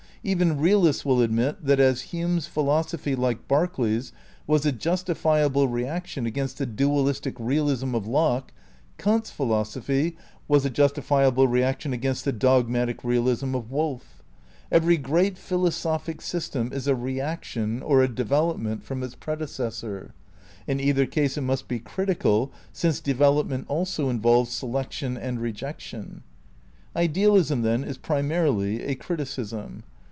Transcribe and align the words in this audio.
Even 0.23 0.59
realists 0.59 1.03
will 1.03 1.19
admit 1.19 1.65
that, 1.65 1.79
as 1.79 2.11
Hume's 2.13 2.45
philosophy, 2.45 3.15
like 3.15 3.47
Berkeley's, 3.47 4.11
was 4.45 4.67
a 4.67 4.71
justifi 4.71 5.43
able 5.43 5.67
reaction 5.67 6.27
against 6.27 6.59
the 6.59 6.67
dualistic 6.67 7.35
realism 7.39 7.95
of 7.95 8.05
Locke, 8.05 8.53
Kant's 8.99 9.31
philosophy 9.31 10.15
was 10.47 10.63
a 10.63 10.69
justifiable 10.69 11.47
reaction 11.47 11.91
against 11.91 12.23
the 12.23 12.31
dogmatic 12.31 13.03
realism 13.03 13.55
of 13.55 13.71
Wolf. 13.71 14.21
Every 14.71 14.95
great 14.95 15.39
philosophic 15.39 16.21
system 16.21 16.69
is 16.71 16.85
a 16.85 16.93
reaction 16.93 17.81
or 17.81 18.03
a 18.03 18.07
development 18.07 18.83
from 18.83 19.01
its 19.01 19.15
prede 19.15 19.47
cessor; 19.49 20.11
in 20.67 20.79
either 20.79 21.07
case 21.07 21.35
it 21.35 21.41
must 21.41 21.67
be 21.67 21.79
critical, 21.79 22.51
since 22.71 22.99
develop 22.99 23.47
ment 23.47 23.65
also 23.67 24.07
involves 24.07 24.51
selection 24.51 25.17
and 25.17 25.41
rejection. 25.41 26.21
Idealism, 26.95 27.63
then, 27.63 27.83
is 27.83 27.97
primarily 27.97 28.83
a 28.83 28.93
criticism. 28.93 29.81